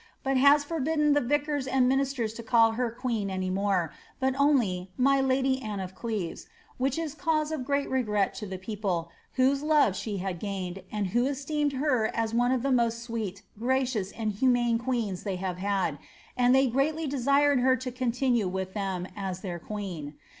[0.23, 4.89] but has forbidden the vicars and ministers to call her queen any more, but only
[4.99, 6.47] 'DJ lady Anne of Cleves,'
[6.79, 11.09] which is cause of great regret to the people, whose Jfiive she had gained, and
[11.09, 15.57] who esteemed her as one of the most sweet, gracions, twi humane queens tiiey have
[15.59, 15.99] had,
[16.35, 20.15] and they greatly desired her to continue witL them as their queen.